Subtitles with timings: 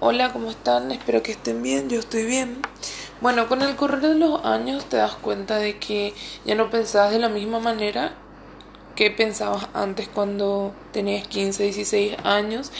[0.00, 0.92] Hola, ¿cómo están?
[0.92, 2.62] Espero que estén bien, yo estoy bien.
[3.20, 7.10] Bueno, con el correr de los años te das cuenta de que ya no pensabas
[7.10, 8.12] de la misma manera
[8.94, 12.70] que pensabas antes cuando tenías 15, 16 años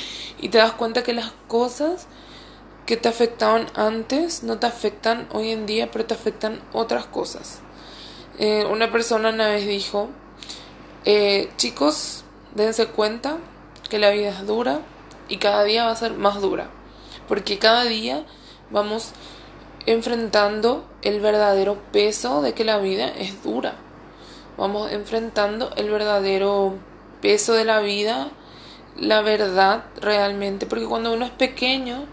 [0.41, 2.07] y te das cuenta que las cosas
[2.87, 7.59] que te afectaban antes no te afectan hoy en día, pero te afectan otras cosas.
[8.39, 10.09] Eh, una persona una vez dijo,
[11.05, 12.23] eh, chicos,
[12.55, 13.39] dense cuenta
[13.91, 14.83] que la vida es dura
[15.29, 16.78] y cada día va a ser más dura
[17.29, 18.25] porque cada día
[18.71, 19.13] vamos
[19.87, 23.75] enfrentando el verdadero peso de que la vida es dura.
[24.57, 26.75] Vamos enfrentando el verdadero
[27.23, 28.31] peso de la vida,
[28.97, 32.05] la verdad realmente, porque cuando uno es pequeño,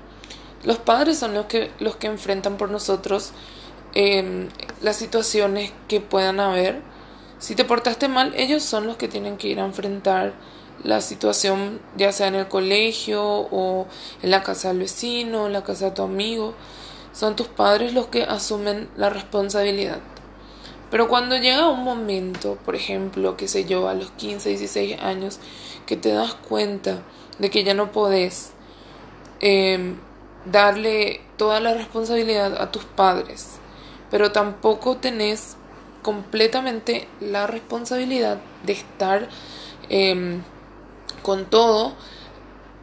[0.64, 3.32] los padres son los que, los que enfrentan por nosotros
[3.94, 4.50] em,
[4.82, 6.82] las situaciones que puedan haber.
[7.40, 10.34] Si te portaste mal, ellos son los que tienen que ir a enfrentar
[10.86, 13.88] la situación ya sea en el colegio o
[14.22, 16.54] en la casa del vecino, en la casa de tu amigo,
[17.12, 20.00] son tus padres los que asumen la responsabilidad.
[20.92, 25.40] Pero cuando llega un momento, por ejemplo, que sé yo, a los 15, 16 años,
[25.88, 27.02] que te das cuenta
[27.40, 28.52] de que ya no podés
[29.40, 29.98] em,
[30.46, 33.56] darle toda la responsabilidad a tus padres,
[34.12, 35.58] pero tampoco tenés
[36.04, 39.28] completamente la responsabilidad de estar
[39.90, 40.40] eh,
[41.26, 41.94] con todo,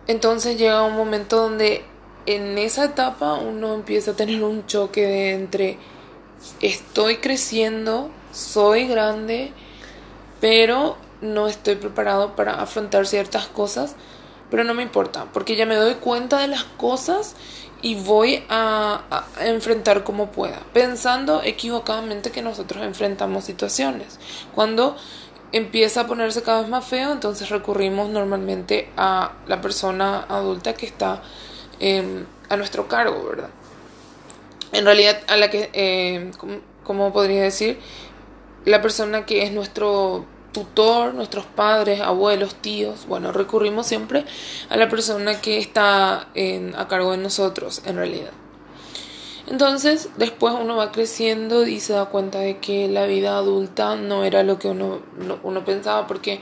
[0.08, 1.84] entonces llega un momento donde
[2.26, 5.78] en esa etapa uno empieza a tener un choque de entre
[6.60, 9.52] estoy creciendo, soy grande,
[10.40, 13.94] pero no estoy preparado para afrontar ciertas cosas,
[14.50, 17.36] pero no me importa, porque ya me doy cuenta de las cosas
[17.80, 19.02] y voy a,
[19.38, 24.18] a, enfrentar como pueda, pensando equivocadamente que nosotros enfrentamos situaciones,
[24.52, 24.96] cuando
[25.52, 30.86] empieza a ponerse cada vez más feo, entonces recurrimos normalmente a la persona adulta que
[30.86, 31.22] está
[31.78, 33.50] em, a nuestro cargo, ¿verdad?
[34.72, 36.30] En realidad, a la que, eh,
[36.82, 37.78] ¿cómo podría decir?
[38.64, 44.24] La persona que es nuestro tutor, nuestros padres, abuelos, tíos, bueno, recurrimos siempre
[44.68, 48.30] a la persona que está en, a cargo de nosotros, en realidad.
[49.52, 54.24] Entonces, después uno va creciendo y se da cuenta de que la vida adulta no
[54.24, 55.00] era lo que uno,
[55.42, 56.40] uno pensaba, porque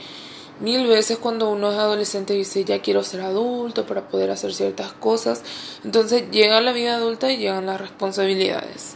[0.60, 4.93] mil veces cuando uno es adolescente dice ya quiero ser adulto para poder hacer ciertas
[4.93, 5.43] cosas,
[5.82, 8.94] entonces llega la vida adulta y llegan las responsabilidades.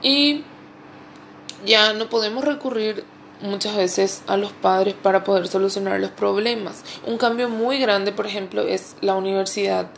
[0.00, 0.44] Y
[1.66, 3.02] ya no podemos recurrir
[3.40, 6.82] muchas veces a los padres para poder solucionar los problemas.
[7.06, 9.88] Un cambio muy grande, por ejemplo, es la universidad,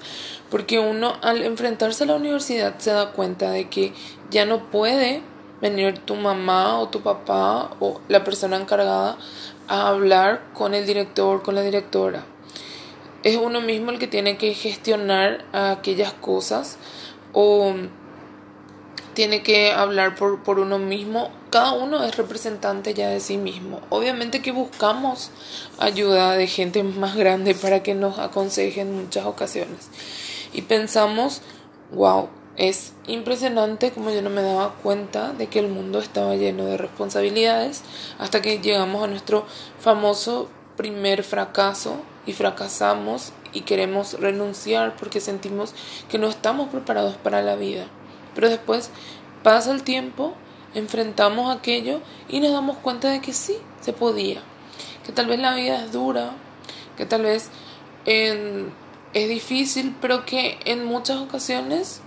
[0.51, 3.93] porque uno al enfrentarse a la universidad se da cuenta de que
[4.31, 5.23] ya no puede
[5.61, 9.17] venir tu mamá o tu papá o la persona encargada
[9.69, 12.25] a hablar con el director, con la directora.
[13.23, 16.79] Es uno mismo el que tiene que gestionar aquellas cosas
[17.33, 17.75] o
[19.15, 21.31] tiene que hablar por, por uno mismo.
[21.57, 23.81] Cada uno es representante ya de sí mismo.
[23.89, 25.31] Obviamente que buscamos
[25.79, 29.89] ayuda de gente más grande para que nos aconseje en muchas ocasiones.
[30.53, 31.41] Y pensamos,
[31.93, 32.29] wow,
[32.59, 36.77] es impresionante como yo no me daba cuenta de que el mundo estaba lleno de
[36.77, 37.85] responsabilidades
[38.19, 39.47] hasta que llegamos a nuestro
[39.81, 41.97] famoso primer fracaso
[42.27, 45.73] y fracasamos y queremos renunciar porque sentimos
[46.11, 47.87] que no estamos preparados para la vida.
[48.35, 48.91] Pero después
[49.43, 50.35] pasa el tiempo,
[50.77, 54.43] enfrentamos aquello y nos damos cuenta de que sí, se podía.
[55.05, 56.33] Que tal vez la vida es dura,
[56.97, 57.51] que tal vez
[58.05, 62.01] es difícil, pero que en muchas ocasiones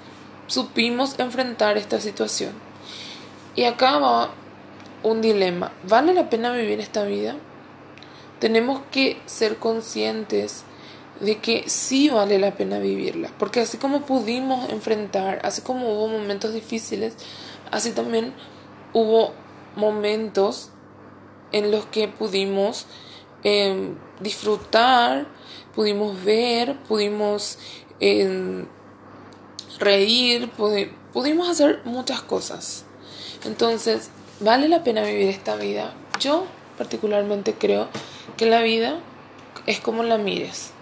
[0.47, 2.53] supimos enfrentar esta situación.
[3.55, 4.31] Y acá va
[5.03, 5.71] un dilema.
[5.83, 7.35] ¿Vale la pena vivir esta vida?
[8.39, 10.63] Tenemos que ser conscientes
[11.19, 16.07] de que sí vale la pena vivirla, porque así como pudimos enfrentar, así como hubo
[16.07, 17.15] momentos difíciles,
[17.71, 18.33] así también
[18.93, 19.33] hubo
[19.75, 20.69] momentos
[21.51, 22.85] en los que pudimos
[23.43, 25.27] em, disfrutar,
[25.73, 27.57] pudimos ver, pudimos
[27.99, 28.65] em,
[29.79, 30.49] reír,
[31.13, 32.85] pudimos hacer muchas cosas.
[33.45, 34.09] Entonces,
[34.39, 35.93] ¿vale la pena vivir esta vida?
[36.19, 36.45] Yo
[36.77, 37.87] particularmente creo
[38.37, 38.99] que la vida
[39.65, 40.73] es como la mires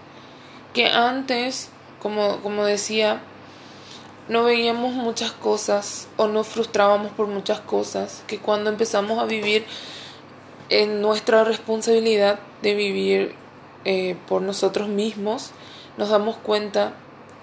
[0.77, 3.19] que antes, como, como decía,
[4.29, 9.65] no veíamos muchas cosas o nos frustrábamos por muchas cosas, que cuando empezamos a vivir
[10.69, 13.35] en nuestra responsabilidad de vivir
[13.85, 15.51] eh, por nosotros mismos,
[15.97, 16.93] nos damos cuenta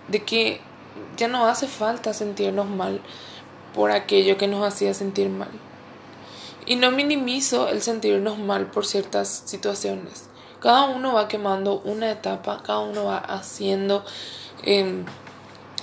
[0.08, 0.60] de que
[1.16, 3.00] ya no hace falta sentirnos mal
[3.74, 5.50] por aquello que nos hacía sentir mal.
[6.66, 10.28] Y no minimizo el sentirnos mal por ciertas situaciones.
[10.60, 14.04] Cada uno va quemando una etapa, cada uno va haciendo
[14.62, 15.04] em,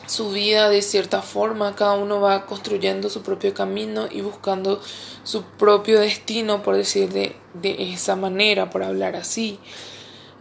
[0.07, 4.81] su vida de cierta forma, cada uno va construyendo su propio camino y buscando
[5.23, 9.59] su propio destino, por decir de, de esa manera, por hablar así.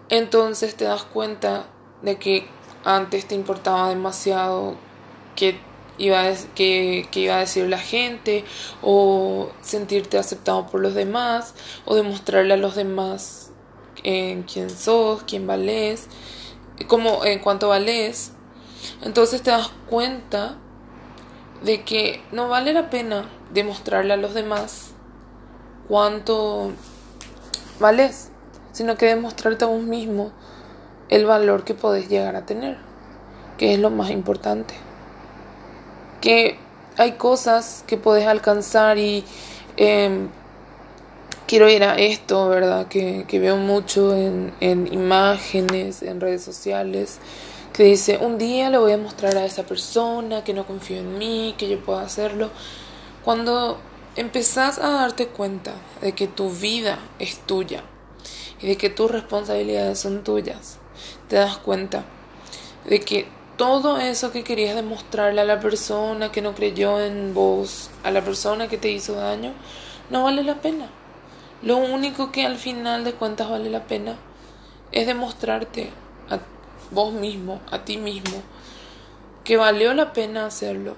[0.09, 1.67] Entonces te das cuenta
[2.03, 2.47] de que
[2.85, 4.77] antes te importaba demasiado
[5.37, 5.59] que
[5.99, 8.45] iba a, que, que, iba a decir la gente
[8.83, 11.55] o sentirte aceptado por los demás
[11.85, 13.53] o demostrarle a los demás
[14.03, 16.09] en quién sos, quién vales,
[16.89, 18.33] como en cuanto vales.
[19.03, 20.56] Entonces te das cuenta
[21.62, 24.93] de que no vale la pena demostrarle a los demás
[25.88, 26.73] cuánto
[27.79, 28.31] vales,
[28.73, 30.32] sino que demostrarte a vos mismo
[31.09, 32.79] el valor que podés llegar a tener,
[33.59, 34.75] que es lo más importante
[36.21, 36.56] que
[36.97, 39.25] hay cosas que puedes alcanzar y
[39.77, 40.29] em,
[41.47, 42.87] quiero ir a esto, ¿verdad?
[42.88, 47.19] Que, veo mucho en, en, imágenes, en redes sociales,
[47.81, 51.17] que dice, un día le voy a mostrar a esa persona que no confío en
[51.17, 52.50] mí, que yo puedo hacerlo.
[53.25, 53.81] Cuando
[54.17, 55.73] empezás a darte cuenta
[56.03, 57.82] de que tu vida es tuya
[58.61, 60.77] y de que tus responsabilidades son tuyas,
[61.29, 62.05] te das cuenta
[62.85, 67.88] de que todo eso que querías demostrarle a la persona que no creyó en vos,
[68.05, 69.55] a la persona que te hizo daño,
[70.11, 70.91] no vale la pena.
[71.62, 74.19] Lo único que al final de cuentas vale la pena
[74.93, 75.88] es demostrarte
[76.29, 76.41] a
[76.91, 78.43] vos mismo, a ti mismo,
[79.45, 80.97] que valió la pena hacerlo,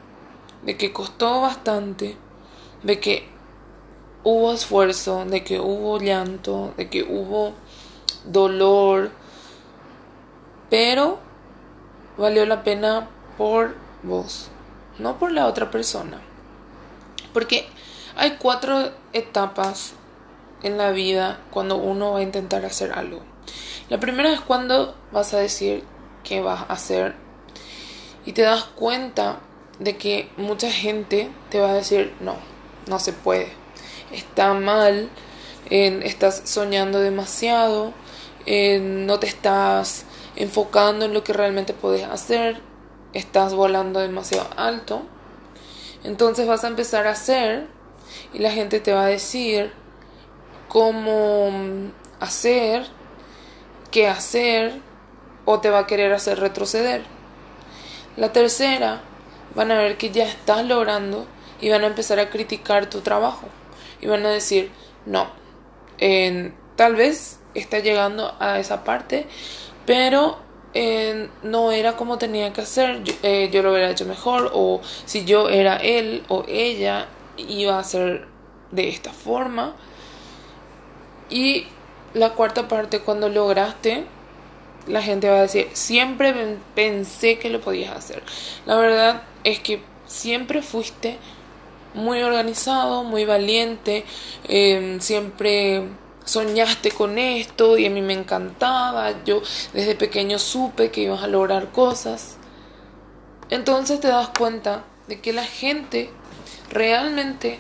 [0.63, 2.17] de que costó bastante,
[2.83, 3.29] de que
[4.25, 7.53] hubo esfuerzo, de que hubo llanto, de que hubo
[8.25, 9.11] dolor,
[10.71, 11.19] pero
[12.17, 14.49] valió la pena por vos,
[14.99, 16.21] no por la otra persona.
[17.33, 17.67] Porque
[18.17, 19.95] hay cuatro etapas
[20.63, 23.32] en la vida cuando uno va a intentar hacer algo.
[23.89, 25.85] La primera es cuando vas a decir
[26.25, 27.15] que vas a hacer
[28.25, 29.41] y te das cuenta
[29.79, 32.37] de que mucha gente te va a decir no,
[32.87, 33.49] no se puede,
[34.13, 35.09] está mal,
[35.69, 37.93] estás soñando demasiado,
[38.47, 40.05] no te estás
[40.37, 42.61] enfocando en lo que realmente puedes hacer,
[43.13, 45.03] estás volando demasiado alto,
[46.05, 47.67] entonces vas a empezar a hacer
[48.33, 49.73] y la gente te va a decir
[50.69, 51.51] cómo
[52.21, 52.87] hacer,
[53.93, 54.81] qué hacer
[55.45, 57.03] o te va a querer hacer retroceder.
[58.17, 59.03] La tercera,
[59.55, 61.27] van a ver que ya estás logrando
[61.61, 63.47] y van a empezar a criticar tu trabajo
[64.01, 64.71] y van a decir,
[65.07, 65.31] no,
[66.77, 69.27] tal vez está llegando a esa parte,
[69.87, 70.39] pero
[71.43, 75.49] no era como tenía que hacer, eh, yo, lo hubiera hecho mejor, o si yo
[75.49, 77.07] era él o ella,
[77.37, 78.27] iba a ser
[78.71, 79.75] de esta forma.
[81.29, 81.67] Y
[82.15, 84.05] la cuarta parte, cuando lograste,
[84.87, 88.23] la gente va a decir, siempre pensé que lo podías hacer.
[88.67, 91.19] La verdad es que siempre fuiste
[91.95, 94.05] muy organizado, muy valiente,
[94.49, 95.85] eh, siempre
[96.25, 99.43] soñaste con esto y a mí me encantaba, yo
[99.73, 102.37] desde pequeño supe que ibas a lograr cosas.
[103.51, 106.11] Entonces te das cuenta de que la gente
[106.71, 107.59] realmente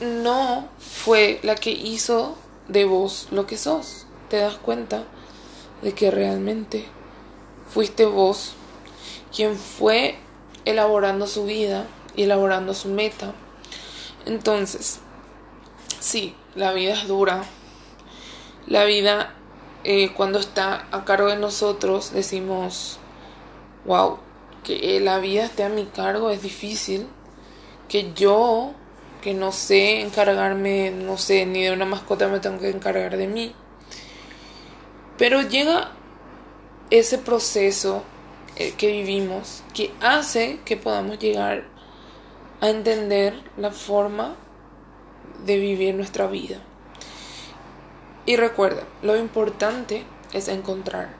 [0.00, 2.36] no fue la que hizo
[2.68, 4.06] de vos lo que sos.
[4.28, 5.04] Te das cuenta
[5.82, 6.86] de que realmente
[7.68, 8.54] fuiste vos
[9.34, 10.16] quien fue
[10.64, 13.32] elaborando su vida y elaborando su meta.
[14.24, 15.00] Entonces,
[16.00, 17.44] sí, la vida es dura.
[18.66, 19.34] La vida,
[19.84, 22.98] eh, cuando está a cargo de nosotros, decimos,
[23.84, 24.18] wow,
[24.64, 27.06] que la vida esté a mi cargo es difícil.
[27.88, 28.72] Que yo,
[29.20, 33.26] que no sé encargarme, no sé, ni de una mascota me tengo que encargar de
[33.26, 33.54] mí.
[35.18, 35.92] Pero llega
[36.90, 38.02] ese proceso
[38.56, 41.64] eh, que vivimos que hace que podamos llegar
[42.60, 44.34] a entender la forma
[45.44, 46.58] de vivir nuestra vida.
[48.24, 51.14] Y recuerda, lo importante es encontrar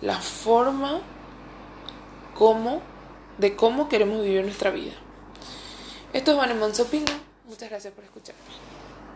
[0.00, 1.00] la forma
[3.38, 4.92] de cómo queremos vivir nuestra vida.
[6.12, 7.12] Esto es Vanemon Sopino.
[7.46, 8.40] Muchas gracias por escucharme.